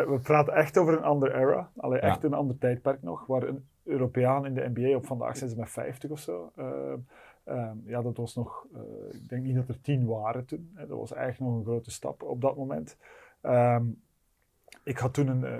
[0.10, 1.70] we praten echt over een andere era.
[1.78, 2.08] Allee, Ja.
[2.08, 5.56] echt een ander tijdperk nog, waar een Europeaan in de NBA, op vandaag zijn ze
[5.58, 6.52] met 50 of zo.
[6.56, 6.94] eh,
[7.44, 8.82] ehm, ja, dat was nog, eh,
[9.22, 10.72] ik denk niet dat er tien waren toen.
[10.74, 10.88] Hè.
[10.88, 12.98] Dat was eigenlijk nog een grote stap op dat moment.
[13.42, 13.84] Ehm,
[14.84, 15.58] ik had toen een, eh,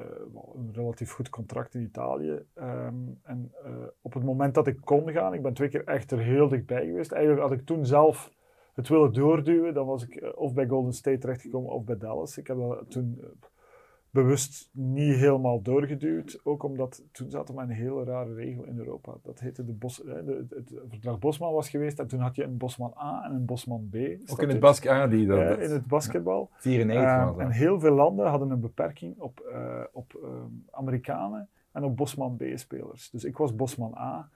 [0.56, 2.46] een relatief goed contract in Italië.
[2.54, 6.12] Ehm, en eh, op het moment dat ik kon gaan, ik ben twee keer echt
[6.12, 7.12] er heel dichtbij geweest.
[7.12, 8.32] Eigenlijk had ik toen zelf
[8.74, 12.38] het willen doorduwen, dan was ik of bij Golden State terechtgekomen of bij Dallas.
[12.38, 13.22] Ik heb toen
[14.12, 16.40] bewust niet helemaal doorgeduwd.
[16.44, 19.14] Ook omdat toen zaten we met een hele rare regel in Europa.
[19.24, 22.44] Dat heette de Bos, eh, de, het verdrag Bosman was geweest en toen had je
[22.44, 23.96] een Bosman A en een Bosman B.
[23.96, 24.60] Ook in het statuut.
[24.60, 26.50] basket, die, dat, Ja, dat- in het basketbal.
[26.58, 30.34] 94 Ehm, en heel veel landen hadden een beperking op, eh, op ehm,
[30.72, 33.10] Amerikanen en op Bosman B-spelers.
[33.10, 34.30] Dus ik was Bosman A,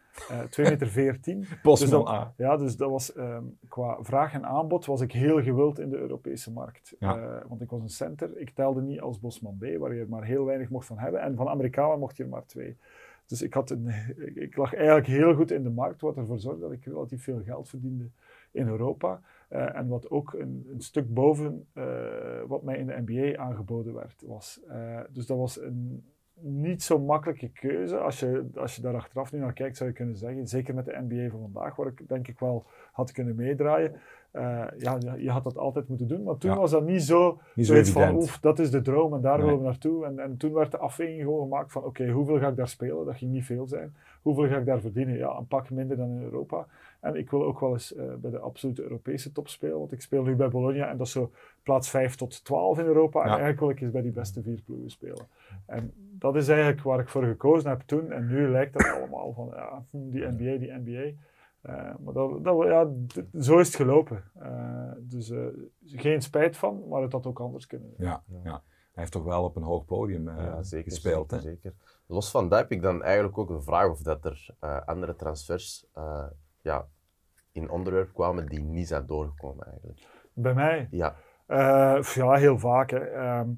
[0.49, 1.45] 2 meter 14.
[1.63, 2.34] Bosman dus dat- A.
[2.38, 5.97] Ja, dus dat was ehm, qua vraag en aanbod was ik heel gewild in de
[5.97, 6.95] Europese markt.
[6.99, 7.17] Ja.
[7.17, 8.38] Eh, want ik was een center.
[8.38, 11.21] Ik telde niet als Bosman B, waar je er maar heel weinig mocht van hebben.
[11.21, 12.78] En van Amerikanen mocht je er maar twee.
[13.26, 13.91] Dus ik, had een,
[14.36, 17.41] ik, lag eigenlijk heel goed in de markt, wat ervoor zorgde dat ik relatief veel
[17.43, 18.10] geld verdiende
[18.52, 19.21] in Europa.
[19.47, 23.93] Eh, en wat ook een, een stuk boven eh, wat mij in de NBA aangeboden
[23.93, 24.60] werd, was.
[24.67, 26.04] Eh, dus dat was een
[26.39, 27.98] niet zo makkelijke keuze.
[27.98, 30.86] Als je, als je daar achteraf nu naar kijkt, zou je kunnen zeggen, zeker met
[30.86, 34.02] de NBA van vandaag, waar ik denk ik wel had kunnen meedraaien.
[34.34, 36.24] Eh, ja, je had dat altijd moeten doen.
[36.24, 36.58] Maar toen Ja.
[36.58, 39.46] was dat niet zo, Niet zo van, oef, dat is de droom en daar Nee.
[39.46, 40.06] willen we naartoe.
[40.06, 43.06] En, en toen werd de afweging gewoon gemaakt van, oké, hoeveel ga ik daar spelen?
[43.06, 43.96] Dat ging niet veel zijn.
[44.22, 45.17] Hoeveel ga ik daar verdienen?
[45.17, 46.65] Ja, een pak minder dan in Europa.
[47.00, 50.02] En ik wil ook wel eens eh, bij de absolute Europese top spelen, want ik
[50.02, 51.32] speel nu bij Bologna en dat is zo
[51.63, 53.22] plaats 5 tot 12 in Europa.
[53.22, 55.28] En eigenlijk wil ik eens bij die beste vier ploegen spelen.
[55.65, 58.12] En dat is eigenlijk waar ik voor gekozen heb toen.
[58.12, 61.12] En nu lijkt dat allemaal van, ja, hm, die NBA, die NBA.
[61.63, 62.88] Eh, maar dat, dat, ja,
[63.41, 64.23] zo is het gelopen.
[64.39, 65.45] Eh, dus eh,
[65.86, 67.93] geen spijt van, maar het had ook anders kunnen.
[67.97, 68.62] Ja, ja.
[68.93, 70.91] Hij heeft toch wel op een hoog podium eh, Ja, zeker.
[70.91, 71.30] gespeeld.
[71.30, 71.52] zeker, hè?
[71.54, 71.73] zeker.
[72.08, 75.15] Los van dat heb ik dan eigenlijk ook een vraag of dat er eh, andere
[75.15, 76.26] transfers eh,
[76.62, 76.88] ja,
[77.52, 79.99] in onderwerp kwamen die niet zijn doorgekomen eigenlijk.
[80.34, 80.88] Bij mij?
[80.91, 82.89] Ja, Eh, ja, heel vaak.
[82.89, 82.97] Hè.
[82.99, 83.49] Ehm,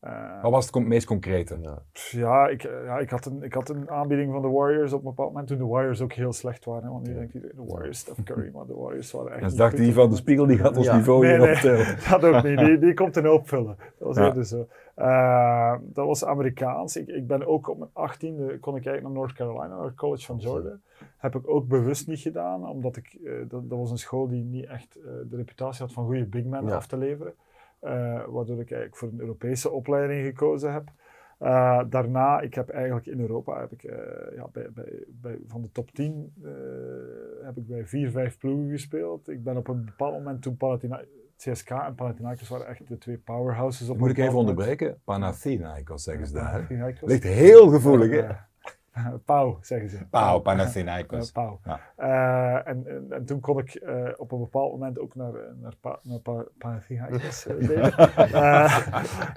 [0.00, 1.58] eh, Wat was het meest concrete?
[1.62, 1.82] ja.
[2.10, 4.98] ja, ik, eh, ja ik, had een, ik had een aanbieding van de Warriors op
[4.98, 6.82] een bepaald moment toen de Warriors ook heel slecht waren.
[6.84, 9.68] Hè, want nu denkt iedereen, de Warriors, Steph Curry, maar de Warriors waren echt dachten
[9.78, 10.96] goed die van de dat spiegel, die gaat ons Ja.
[10.96, 11.54] niveau Nee, hier nee.
[11.54, 11.86] optellen.
[12.20, 12.58] Dat ook niet.
[12.58, 13.76] Die, die komt een hoop vullen.
[13.98, 14.26] Dat was Ja.
[14.26, 14.66] eerder zo.
[14.94, 16.96] Eh, dat was Amerikaans.
[16.96, 19.94] Ik, ik ben ook op mijn achttiende kon ik eigenlijk naar North Carolina, naar het
[19.94, 20.78] college van Georgia.
[21.16, 24.44] Heb ik ook bewust niet gedaan, omdat ik, eh, dat, dat was een school die
[24.44, 26.74] niet echt eh, de reputatie had van goede big men Ja.
[26.74, 27.32] af te leveren.
[27.80, 30.92] Eh, waardoor ik eigenlijk voor een Europese opleiding gekozen heb.
[31.40, 35.62] Eh, daarna, ik heb eigenlijk in Europa, heb ik, eh, ja, bij, bij, bij, van
[35.62, 36.50] de top 10 eh,
[37.44, 39.28] heb ik bij vier, vijf ploegen gespeeld.
[39.28, 41.02] Ik ben op een bepaald moment toen Palatina,
[41.36, 43.88] CSK en Panathinaikos waren echt de twee powerhouses.
[43.88, 44.48] Op Moet ik even moment.
[44.48, 45.00] onderbreken?
[45.04, 46.66] Panathinaikos zeggen ze daar.
[47.00, 48.26] Ligt heel gevoelig, hè?
[49.24, 50.06] Pauw, zeggen ze.
[50.10, 51.30] Pauw, Panathinaikos.
[51.40, 51.60] Pauw.
[51.64, 51.80] Ja.
[51.96, 55.40] Eh, en, en, en toen kon ik eh, op een bepaald moment ook naar, eh,
[55.60, 57.46] naar, pa, naar pa, Panathinaikos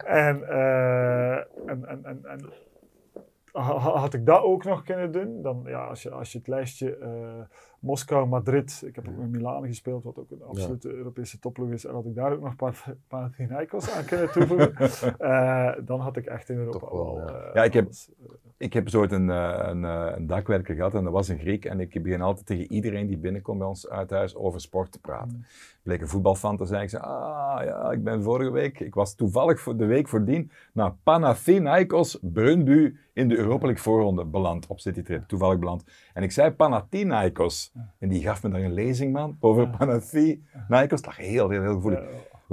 [0.05, 2.39] en, en, en, en, en
[3.51, 6.37] ha- ha- had ik dat ook nog kunnen doen, dan ja, als je, als je
[6.37, 6.97] het lijstje
[7.79, 11.85] Moskou, Madrid, ik heb ook met Milaan gespeeld, wat ook een absolute Europese topploeg is,
[11.85, 12.71] en had ik daar ook nog Pa-
[13.07, 17.49] Panathinaikos aan kunnen toevoegen, dan had ik echt in Europa wel, ja.
[17.53, 17.89] Ja, ik heb-
[18.63, 21.65] Ik heb zo'n een, eh, een, eh, een dakwerker gehad en dat was een Griek.
[21.65, 24.99] En ik begin altijd tegen iedereen die binnenkomt bij ons uit huis over sport te
[24.99, 25.45] praten.
[25.81, 26.83] Bleek een voetbalfan te zijn.
[26.83, 30.51] Ik zei, ah ja, ik ben vorige week, ik was toevallig voor de week voordien
[30.73, 34.67] naar Panathinaikos Brøndby in de Europa League voorronde beland.
[34.67, 35.83] Op City Trip, toevallig beland.
[36.13, 37.71] En ik zei Panathinaikos.
[37.99, 41.01] En die gaf me daar een lezing, man, over Panathinaikos.
[41.01, 41.99] Dat lag heel, heel, heel gevoelig.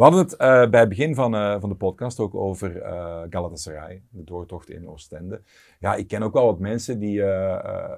[0.01, 3.23] We hadden het eh, bij het begin van, eh, van de podcast ook over eh,
[3.31, 5.43] Galatasaray, de doortocht in Oostende.
[5.79, 7.23] Ja, ik ken ook wel wat mensen die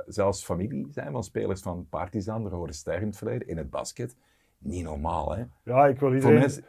[0.06, 3.70] zelfs familie zijn van spelers van Partizan, de Rode Ster in het verleden, in het
[3.70, 4.16] basket.
[4.58, 5.42] Niet normaal, hè?
[5.62, 6.64] Ja, ik wil iedereen mensen.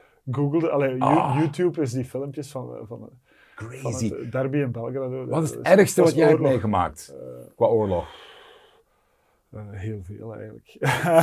[0.72, 1.38] Allee, You- Ah.
[1.39, 3.10] YouTube is die filmpjes van, van, van
[3.56, 4.10] crazy.
[4.10, 5.26] het derby in Belgrado.
[5.26, 7.15] Wat is het ergste wat jij hebt meegemaakt
[7.56, 8.06] qua oorlog?
[9.72, 10.78] heel veel eigenlijk.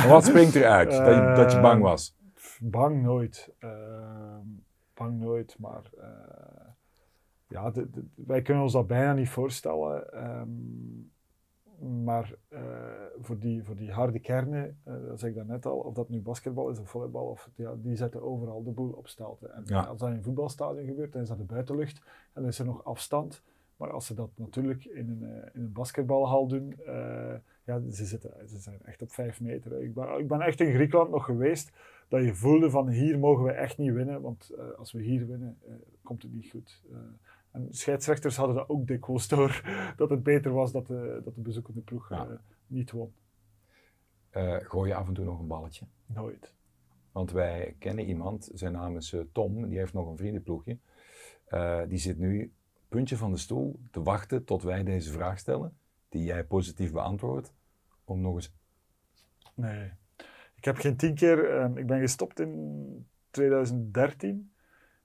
[0.07, 2.15] Wat springt eruit dat, je, dat je bang was?
[2.63, 3.53] Bang nooit.
[3.59, 4.45] Ehm,
[4.93, 6.67] bang nooit, maar eh,
[7.47, 10.13] ja, de- de- wij kunnen ons dat bijna niet voorstellen.
[10.13, 10.49] ehm,
[12.03, 12.61] maar eh,
[13.19, 16.19] voor, die, voor die harde kernen, eh, dat zei ik daarnet al, of dat nu
[16.21, 19.47] basketbal is of volleybal, of, ja, die zetten overal de boel op stelte.
[19.47, 19.81] En Ja.
[19.83, 21.97] als dat in een voetbalstadion gebeurt, dan is dat de buitenlucht
[22.33, 23.43] en dan is er nog afstand.
[23.77, 25.21] Maar als ze dat natuurlijk in een,
[25.53, 26.75] in een basketbalhal doen,
[27.63, 29.81] ja, ze, zitten, ze zijn echt op vijf meter.
[29.83, 31.71] Ik ben, ik ben echt in Griekenland nog geweest,
[32.11, 35.27] dat je voelde van hier mogen we echt niet winnen, want eh, als we hier
[35.27, 36.83] winnen, eh, komt het niet goed.
[36.91, 36.97] Eh,
[37.51, 39.61] en scheidsrechters hadden dat ook dikwijls door,
[39.95, 42.41] dat het beter was dat de, dat de bezoekende ploeg Ja.
[42.67, 43.13] niet won.
[44.61, 45.85] Gooi je af en toe nog een balletje?
[46.05, 46.53] Nooit.
[47.11, 50.77] Want wij kennen iemand, zijn naam is Tom, die heeft nog een vriendenploegje.
[51.87, 52.53] Die zit nu
[52.87, 55.77] puntje van de stoel te wachten tot wij deze vraag stellen,
[56.09, 57.53] die jij positief beantwoordt,
[58.03, 58.53] om nog eens...
[59.53, 59.91] Nee.
[60.61, 61.49] Ik heb geen tien keer...
[61.57, 64.51] ehm, ik ben gestopt in 2013.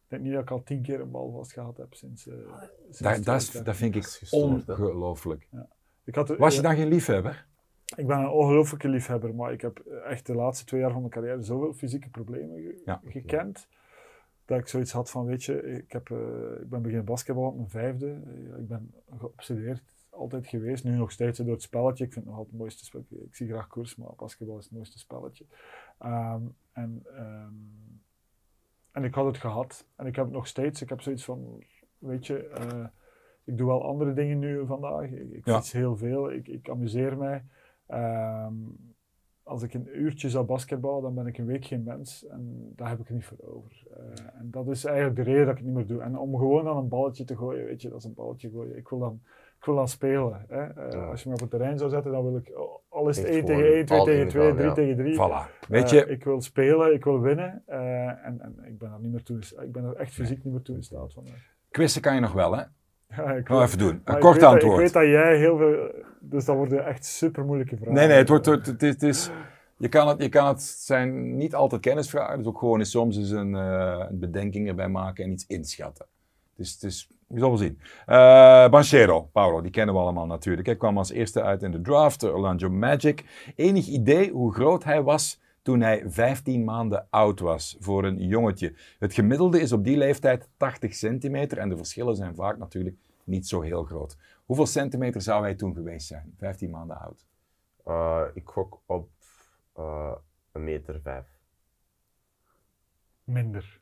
[0.05, 2.27] Ik denk niet dat ik al tien keer een bal vast gehad heb sinds...
[2.29, 3.65] eh, sinds Dat, dat, is, 2013.
[3.65, 5.49] dat vind ik ongelooflijk.
[6.05, 7.47] Ik, had, Was je ja, dan geen liefhebber?
[7.97, 11.13] ik ben een ongelooflijke liefhebber, maar ik heb echt de laatste twee jaar van mijn
[11.13, 13.01] carrière zoveel fysieke problemen ge- Ja.
[13.05, 13.69] gekend.
[14.45, 16.17] Dat ik zoiets had van, weet je, ik, heb, eh,
[16.61, 18.07] ik ben beginnen basketbal op mijn vijfde.
[18.59, 19.83] Ik ben geobsedeerd
[20.17, 20.85] altijd geweest.
[20.85, 22.05] Nu nog steeds door het spelletje.
[22.05, 23.17] Ik vind het nog altijd het mooiste spelletje.
[23.25, 25.45] Ik zie graag koers, maar basketbal is het mooiste spelletje.
[25.99, 27.53] Ehm, en, ehm,
[28.93, 29.87] en ik had het gehad.
[29.97, 30.83] En ik heb het nog steeds.
[30.83, 31.63] Ik heb zoiets van,
[31.99, 32.87] weet je, eh,
[33.45, 35.11] ik doe wel andere dingen nu vandaag.
[35.11, 35.55] Ik, ik Ja.
[35.57, 36.33] fiets heel veel.
[36.33, 37.45] Ik, ik amuseer mij.
[37.87, 38.55] Ehm,
[39.43, 42.27] als ik een uurtje zou basketballen, dan ben ik een week geen mens.
[42.27, 43.83] En daar heb ik er niet voor over.
[43.97, 46.01] Eh, en dat is eigenlijk de reden dat ik het niet meer doe.
[46.01, 48.77] En om gewoon dan een balletje te gooien, weet je, dat is een balletje gooien.
[48.77, 49.21] Ik wil dan,
[49.67, 50.45] ik wil dan spelen.
[50.49, 50.63] Hè.
[50.63, 51.05] Eh, Ja.
[51.05, 53.27] Als je me op het terrein zou zetten, dan wil ik, oh, al is het
[53.27, 54.75] Echt 1 tegen gewoon 1, 2 all tegen in 2, gaan, 3 ja.
[54.75, 55.15] tegen 3.
[55.15, 55.69] Voilà.
[55.69, 57.63] Weet Eh, je, ik wil spelen, ik wil winnen.
[57.67, 59.39] eh, en, en ik ben er niet meer toe.
[59.63, 61.25] Ik ben er echt fysiek niet meer toe in staat van.
[61.71, 62.63] quizzen kan je nog wel, hè?
[63.17, 64.01] Ja, ik weet- even doen.
[64.05, 64.75] Een kort dat- antwoord.
[64.75, 65.91] ik weet dat jij heel veel.
[66.21, 67.95] Dus dat worden echt super moeilijke vragen.
[67.95, 69.31] Nee, nee, het wordt, het, het is,
[69.77, 73.17] je, kan het, je kan het zijn niet altijd kennisvragen, dus ook gewoon eens soms
[73.17, 76.07] eens een, een bedenking erbij maken en iets inschatten.
[76.57, 77.79] Dus het is, je zal wel zien.
[78.07, 80.67] Eh Banchero, Paolo, die kennen we allemaal natuurlijk.
[80.67, 83.25] Hij kwam als eerste uit in de draft, de Orlando Magic.
[83.57, 88.75] Enig idee hoe groot hij was toen hij 15 maanden oud was voor een jongetje.
[88.99, 93.49] Het gemiddelde is op die leeftijd 80 centimeter en de verschillen zijn vaak natuurlijk niet
[93.49, 94.17] zo heel groot.
[94.45, 96.35] Hoeveel centimeter zou hij toen geweest zijn?
[96.39, 97.27] 15 maanden oud.
[97.85, 99.09] Eh, ik gok op
[99.73, 100.13] eh,
[100.53, 101.27] een meter vijf.
[103.25, 103.81] Minder.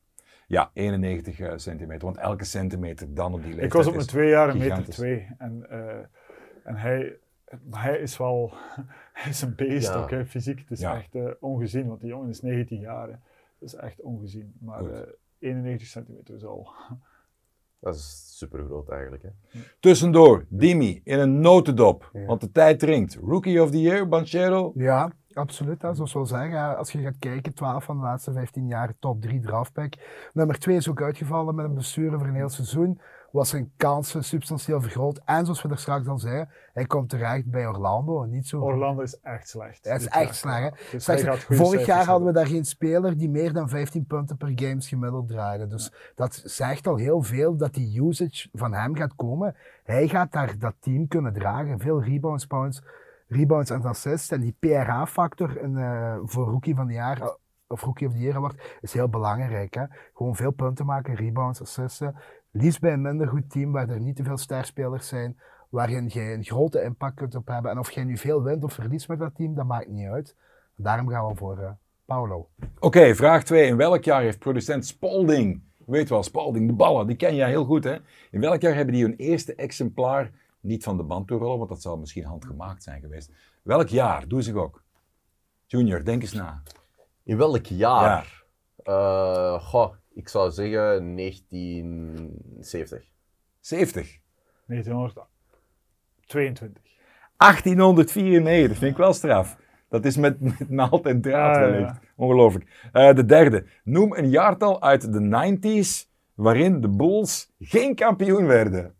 [0.54, 2.04] Ja, 91 eh, centimeter.
[2.04, 4.84] Want elke centimeter dan op die leeftijd Ik was op mijn twee jaar een meter
[4.84, 5.26] twee.
[5.38, 5.96] En, eh,
[6.64, 7.16] en hij,
[7.70, 8.52] maar hij is wel,
[9.12, 9.94] hij is een beest Ja.
[10.02, 10.58] ook, hè, fysiek.
[10.58, 10.96] Het is Ja.
[10.96, 13.06] echt eh, ongezien, want die jongen is 19 jaar.
[13.08, 13.14] hè.
[13.58, 14.54] Dat is echt ongezien.
[14.60, 14.90] Maar Goed.
[14.90, 14.98] eh,
[15.38, 16.68] 91 centimeter is al.
[17.80, 19.22] Dat is super groot eigenlijk.
[19.22, 19.28] Hè.
[19.80, 22.10] Tussendoor, Dimi in een notendop.
[22.12, 22.24] Ja.
[22.24, 23.14] Want de tijd dringt.
[23.14, 24.72] Rookie of the Year, Banchero.
[24.74, 25.80] Ja, absoluut.
[25.92, 29.22] Zoals we al zeggen, als je gaat kijken, 12 van de laatste 15 jaar top
[29.22, 30.28] 3 draftpick.
[30.32, 33.00] Nummer 2 is ook uitgevallen met een blessure voor een heel seizoen.
[33.30, 35.20] Was zijn kansen substantieel vergroot.
[35.24, 38.22] En zoals we er straks al zeiden, hij komt terecht bij Orlando.
[38.22, 39.84] en Niet zo Orlando is echt slecht.
[39.84, 40.90] Hij is echt slecht.
[40.90, 41.06] Dus
[41.58, 45.28] vorig jaar hadden we daar geen speler die meer dan 15 punten per games gemiddeld
[45.28, 45.66] draaide.
[45.66, 49.56] Dus dat zegt al heel veel dat die usage van hem gaat komen.
[49.84, 51.78] Hij gaat daar dat team kunnen dragen.
[51.78, 52.82] Veel rebounds, points,
[53.34, 54.30] rebounds en assists.
[54.30, 57.28] En die PRA-factor eh, voor rookie van de jaar, eh,
[57.66, 59.74] of rookie of the year award, is heel belangrijk.
[59.74, 59.84] Hè?
[60.14, 62.14] Gewoon veel punten maken, rebounds, assisten.
[62.50, 65.38] Liefst bij een minder goed team waar er niet te veel sterspelers zijn.
[65.68, 67.70] Waarin je een grote impact kunt op hebben.
[67.70, 70.36] En of jij nu veel wint of verliest met dat team, dat maakt niet uit.
[70.76, 71.70] Daarom gaan we voor eh,
[72.04, 72.48] Paulo.
[72.78, 73.66] Oké, vraag 2.
[73.66, 77.64] In welk jaar heeft producent Spalding, weet wel, Spalding, de ballen, die ken jij heel
[77.64, 77.96] goed hè.
[78.30, 80.30] In welk jaar hebben die hun eerste exemplaar,
[80.64, 83.32] niet van de band doorrollen, want dat zal misschien handgemaakt zijn geweest.
[83.62, 84.28] Welk jaar?
[84.28, 84.82] Doe zich ook.
[85.66, 86.62] Junior, denk eens na.
[87.22, 88.44] In welk jaar?
[88.76, 93.04] Eh, goh, ik zou zeggen 1970.
[93.60, 94.18] 70.
[94.66, 96.82] 1922.
[97.36, 99.56] 1894, vind ik wel straf.
[99.88, 102.00] Dat is met, met naald en draad Ah, ja, ja.
[102.16, 102.88] Ongelooflijk.
[102.92, 103.66] Eh, de derde.
[103.84, 108.94] Noem een jaartal uit de 90s waarin de Bulls geen kampioen werden.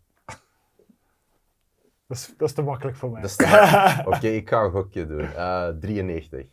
[2.06, 3.20] Dat is, dat is te makkelijk voor mij.
[3.20, 5.20] Dat is te- Oké, ik ga een gokje doen.
[5.34, 6.46] Eh 93.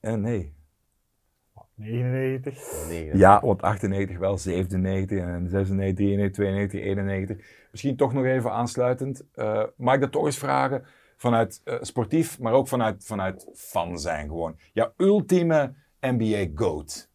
[0.00, 0.54] Eh, nee.
[1.74, 2.54] 99.
[2.88, 3.18] 99.
[3.20, 7.36] Ja, want 98 wel, 97 en 96, 93, 92, 91.
[7.70, 9.24] Misschien toch nog even aansluitend.
[9.34, 10.84] eh, mag ik dat toch eens vragen?
[11.16, 14.58] Vanuit eh, sportief, maar ook vanuit, vanuit fan zijn gewoon.
[14.72, 17.10] Jouw ultieme NBA GOAT.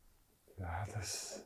[0.57, 1.39] Ja, dat is...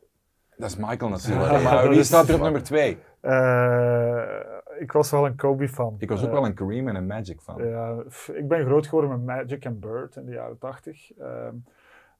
[0.58, 1.52] Dat is Michael natuurlijk.
[1.52, 2.98] Ja, maar wie staat er op nummer 2?
[3.22, 4.40] Eh,
[4.80, 5.96] ik was wel een Kobe-fan.
[6.00, 7.68] Ik was ook Eh, wel een Kareem en een Magic fan.
[7.68, 11.12] Ja, f- ik ben groot geworden met Magic en Bird in de jaren 80.
[11.18, 11.56] ehm,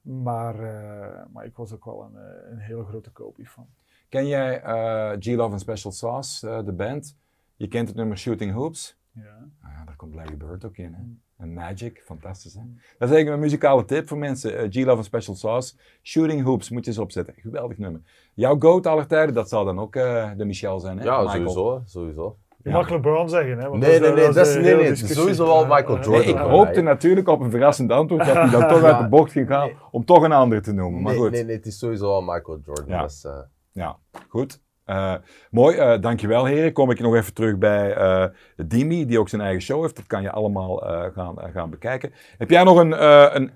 [0.02, 3.66] maar, eh, maar ik was ook wel een, eh, een hele grote Kobe-fan.
[4.08, 7.16] Ken jij eh G-Love and Special Sauce, de band?
[7.56, 8.98] Je kent het nummer Shooting Hoops?
[9.12, 9.48] Ja.
[9.62, 10.92] Ah, daar komt Larry Bird ook in.
[10.94, 11.02] Hè?
[11.02, 11.20] Mm.
[11.36, 12.60] En Magic, fantastisch hè.
[12.98, 14.56] Dat is eigenlijk een muzikale tip voor mensen.
[14.58, 15.76] eh, G-Love and Special Sauce.
[16.02, 17.34] Shooting Hoops, moet je eens opzetten.
[17.36, 18.00] Geweldig nummer.
[18.34, 21.04] Jouw goat aller tijden, dat zal dan ook eh, de Michel zijn hè?
[21.04, 21.48] Ja, Michael.
[21.50, 21.82] sowieso.
[21.86, 22.36] sowieso.
[22.66, 22.78] Je Ja.
[22.78, 23.68] mag LeBron zeggen, hè?
[23.68, 25.16] want Nee, nee, nee, is dat is- nee, nee, discussie.
[25.16, 26.12] sowieso wel Eh, Michael eh, Jordan.
[26.12, 29.08] Nee, ik eh, hoopte natuurlijk op een verrassend antwoord dat hij dan toch uit de
[29.08, 31.02] bocht ging gaan om toch een andere te noemen.
[31.02, 31.30] Maar Nee, goed.
[31.30, 32.84] nee, nee, het is sowieso wel Michael Jordan.
[32.88, 33.00] Ja.
[33.00, 33.32] Dat is, eh,
[33.72, 33.96] Ja,
[34.28, 34.60] goed.
[34.84, 35.14] Eh,
[35.50, 36.72] mooi, eh dankjewel heren.
[36.72, 38.26] Kom ik nog even terug bij eh
[38.66, 39.96] Dimi, die ook zijn eigen show heeft.
[39.96, 42.12] Dat kan je allemaal eh, gaan, eh, gaan bekijken.
[42.38, 43.50] Heb jij nog een, eh, een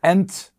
[0.00, 0.54] end,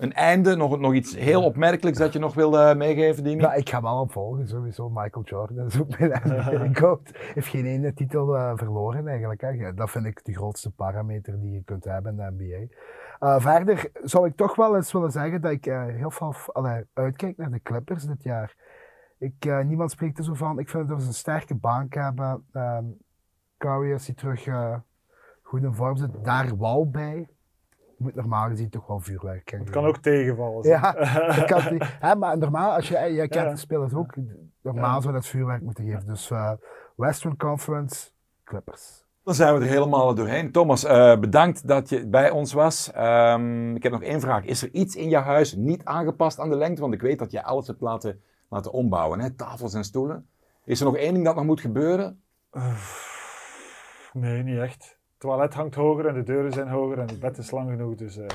[0.00, 3.42] een einde, nog, nog iets heel opmerkelijks dat je nog wil eh, meegeven, Dimi?
[3.42, 4.88] Ja, ik ga wel opvolgen, sowieso.
[4.88, 7.10] Michael Jordan is ook mijn NBA-goat.
[7.34, 9.40] Heeft geen ene titel eh, verloren eigenlijk.
[9.40, 9.48] Hè.
[9.48, 12.74] Ja, Dat vind ik de grootste parameter die je kunt hebben in de NBA.
[13.18, 16.34] Eh, verder zou ik toch wel eens willen zeggen dat ik heel veel
[16.94, 18.54] uitkijk naar de Clippers dit jaar.
[19.18, 20.58] Ik, niemand spreekt er zo van.
[20.58, 22.44] Ik vind dat ze een sterke bank hebben.
[22.52, 22.84] Ehm
[23.60, 24.76] Curry, als hij terug eh,
[25.42, 27.28] goed in vorm zit, daar wal bij.
[28.00, 29.68] Moet normaal gezien toch wel vuurwerk krijgen.
[29.68, 30.68] Het kan ook tegenvallen.
[30.68, 30.92] Ja,
[31.36, 31.84] dat kan niet.
[32.00, 33.50] Hè, maar normaal, als je, jij kent Ja.
[33.50, 34.14] de spelers ook,
[34.62, 35.00] normaal Ja.
[35.00, 36.06] zou dat vuurwerk moeten geven.
[36.06, 36.52] Dus eh,
[36.96, 38.10] Western Conference,
[38.44, 39.04] Clippers.
[39.24, 40.52] Dan zijn we er helemaal doorheen.
[40.52, 42.92] Thomas, eh, bedankt dat je bij ons was.
[42.92, 44.44] Ehm, ik heb nog één vraag.
[44.44, 46.80] Is er iets in je huis niet aangepast aan de lengte?
[46.80, 49.20] Want ik weet dat je alles hebt laten, laten ombouwen.
[49.20, 49.30] Hè?
[49.30, 50.28] Tafels en stoelen.
[50.64, 52.22] Is er nog één ding dat nog moet gebeuren?
[54.12, 54.98] Nee, niet echt.
[55.20, 57.94] Toilet hangt hoger en de deuren zijn hoger en het bed is lang genoeg.
[57.94, 58.26] Dus eh,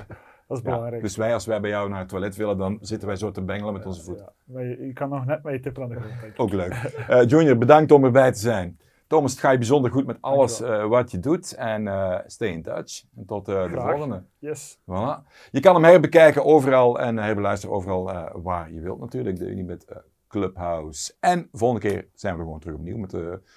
[0.48, 1.02] dat is Ja, belangrijk.
[1.02, 3.41] dus wij, als wij bij jou naar het toilet willen, dan zitten wij zo te
[3.41, 4.26] bengelen met onze voeten.
[4.26, 6.38] Ja, maar je, je kan nog net met je tippen aan de grond.
[6.39, 6.74] Ook leuk.
[7.08, 8.80] Eh, Junior, bedankt om erbij te zijn.
[9.08, 11.54] Thomas, het gaat je bijzonder goed met alles eh, wat je doet.
[11.56, 11.82] En
[12.28, 13.04] stay in touch.
[13.15, 14.24] En tot de volgende.
[14.39, 14.78] Yes.
[14.82, 15.28] Voilà.
[15.52, 18.04] Je kan hem herbekijken overal en herbeluisteren overal
[18.41, 19.38] waar je wilt natuurlijk.
[19.38, 19.86] De Unibet
[20.28, 21.13] Clubhouse.
[21.19, 23.13] En volgende keer zijn we gewoon terug opnieuw met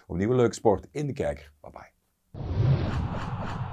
[0.07, 1.53] opnieuw een leuke sport in de kijker.
[1.61, 1.98] Bye bye.
[2.41, 3.68] あっ。